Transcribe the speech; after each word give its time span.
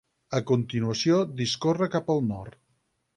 A 0.37 0.39
continuació 0.51 1.19
discorre 1.41 1.89
cap 1.97 2.09
al 2.15 2.25
nord. 2.31 2.59